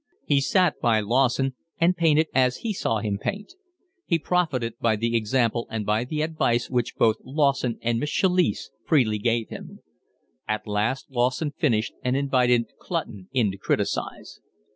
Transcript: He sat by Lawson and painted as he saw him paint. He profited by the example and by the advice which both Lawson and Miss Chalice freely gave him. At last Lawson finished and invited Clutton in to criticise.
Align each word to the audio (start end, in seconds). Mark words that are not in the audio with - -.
He 0.25 0.41
sat 0.41 0.79
by 0.81 0.99
Lawson 0.99 1.53
and 1.79 1.95
painted 1.95 2.25
as 2.33 2.57
he 2.65 2.73
saw 2.73 3.01
him 3.01 3.19
paint. 3.21 3.53
He 4.07 4.17
profited 4.17 4.73
by 4.79 4.95
the 4.95 5.15
example 5.15 5.67
and 5.69 5.85
by 5.85 6.05
the 6.05 6.23
advice 6.23 6.71
which 6.71 6.95
both 6.95 7.17
Lawson 7.23 7.77
and 7.83 7.99
Miss 7.99 8.09
Chalice 8.09 8.71
freely 8.83 9.19
gave 9.19 9.49
him. 9.49 9.81
At 10.47 10.65
last 10.65 11.11
Lawson 11.11 11.51
finished 11.51 11.93
and 12.03 12.17
invited 12.17 12.65
Clutton 12.79 13.29
in 13.31 13.51
to 13.51 13.57
criticise. 13.57 14.39